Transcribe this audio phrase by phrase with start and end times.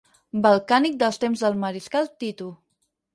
[0.45, 2.49] Balcànic dels temps del mariscal Tito.